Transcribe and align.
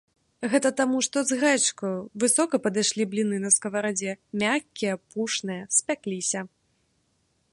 Гэта 0.51 0.69
таму, 0.79 1.01
што 1.07 1.17
з 1.31 1.35
грэчкаю, 1.41 1.91
высока 2.23 2.55
падышлі 2.65 3.03
бліны 3.11 3.37
на 3.45 3.49
скаварадзе, 3.57 4.11
мяккія, 4.43 4.93
пушныя 5.13 5.63
спякліся. 5.81 6.39